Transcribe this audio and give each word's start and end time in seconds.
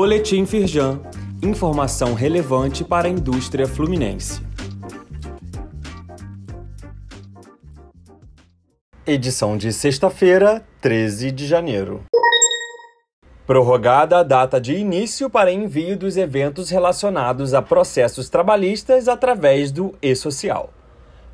Boletim 0.00 0.46
Firjan. 0.46 1.00
Informação 1.42 2.14
relevante 2.14 2.84
para 2.84 3.08
a 3.08 3.10
indústria 3.10 3.66
fluminense. 3.66 4.40
Edição 9.04 9.56
de 9.56 9.72
sexta-feira, 9.72 10.64
13 10.80 11.32
de 11.32 11.48
janeiro. 11.48 12.04
Prorrogada 13.44 14.18
a 14.18 14.22
data 14.22 14.60
de 14.60 14.76
início 14.76 15.28
para 15.28 15.50
envio 15.50 15.98
dos 15.98 16.16
eventos 16.16 16.70
relacionados 16.70 17.52
a 17.52 17.60
processos 17.60 18.28
trabalhistas 18.30 19.08
através 19.08 19.72
do 19.72 19.96
e-social. 20.00 20.72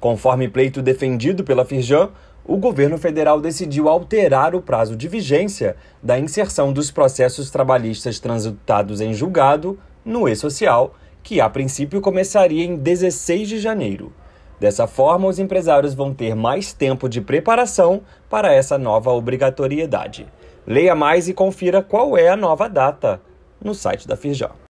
Conforme 0.01 0.49
pleito 0.49 0.81
defendido 0.81 1.45
pela 1.45 1.67
Firjan, 1.67 2.09
o 2.47 2.57
governo 2.57 2.99
federal 2.99 3.41
decidiu 3.41 3.89
alterar 3.89 4.55
o 4.55 4.61
prazo 4.61 4.97
de 4.97 5.09
vigência 5.09 5.77
da 6.03 6.19
inserção 6.19 6.73
dos 6.73 6.91
processos 6.91 7.51
trabalhistas 7.51 8.21
transitados 8.21 9.01
em 9.01 9.15
julgado 9.15 9.79
no 10.05 10.29
e-social, 10.29 10.95
que 11.23 11.41
a 11.41 11.49
princípio 11.49 12.03
começaria 12.03 12.65
em 12.65 12.77
16 12.77 13.49
de 13.49 13.59
janeiro. 13.59 14.13
Dessa 14.61 14.87
forma, 14.87 15.27
os 15.27 15.39
empresários 15.39 15.95
vão 15.95 16.13
ter 16.13 16.35
mais 16.35 16.73
tempo 16.73 17.09
de 17.09 17.21
preparação 17.21 18.03
para 18.29 18.53
essa 18.53 18.79
nova 18.79 19.11
obrigatoriedade. 19.11 20.27
Leia 20.67 20.95
mais 20.95 21.29
e 21.29 21.35
confira 21.35 21.83
qual 21.83 22.17
é 22.17 22.29
a 22.29 22.37
nova 22.37 22.69
data 22.69 23.21
no 23.63 23.75
site 23.75 24.07
da 24.07 24.17
Firjan. 24.17 24.64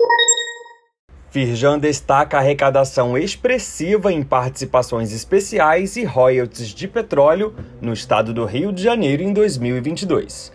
Firjan 1.32 1.78
destaca 1.78 2.36
arrecadação 2.36 3.16
expressiva 3.16 4.12
em 4.12 4.22
participações 4.22 5.14
especiais 5.14 5.96
e 5.96 6.04
royalties 6.04 6.68
de 6.68 6.86
petróleo 6.86 7.54
no 7.80 7.94
estado 7.94 8.34
do 8.34 8.44
Rio 8.44 8.70
de 8.70 8.82
Janeiro 8.82 9.22
em 9.22 9.32
2022. 9.32 10.52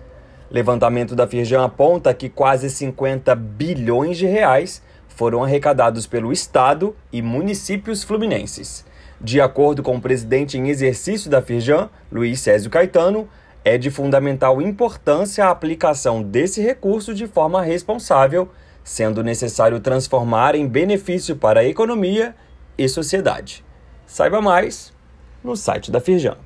Levantamento 0.52 1.16
da 1.16 1.26
Firjan 1.26 1.66
aponta 1.66 2.14
que 2.14 2.30
quase 2.30 2.70
50 2.70 3.34
bilhões 3.34 4.20
de 4.20 4.28
reais 4.28 4.84
foram 5.08 5.44
arrecadados 5.44 6.06
pelo 6.06 6.32
estado 6.32 6.96
e 7.12 7.24
municípios 7.24 8.04
fluminenses. 8.04 8.86
De 9.20 9.42
acordo 9.42 9.82
com 9.82 9.96
o 9.96 10.02
presidente 10.02 10.60
em 10.60 10.70
exercício 10.70 11.28
da 11.28 11.42
Firjan, 11.42 11.90
Luiz 12.12 12.40
Césio 12.40 12.70
Caetano, 12.70 13.28
é 13.66 13.80
de 13.80 13.90
fundamental 13.90 14.62
importância 14.62 15.44
a 15.44 15.50
aplicação 15.50 16.22
desse 16.22 16.62
recurso 16.62 17.16
de 17.16 17.26
forma 17.26 17.64
responsável 17.64 18.48
sendo 18.88 19.22
necessário 19.22 19.82
transformar 19.82 20.56
em 20.56 20.66
benefício 20.66 21.36
para 21.36 21.60
a 21.60 21.66
economia 21.66 22.34
e 22.78 22.88
sociedade. 22.88 23.62
Saiba 24.06 24.40
mais 24.40 24.94
no 25.44 25.58
site 25.58 25.92
da 25.92 26.00
Firjan. 26.00 26.38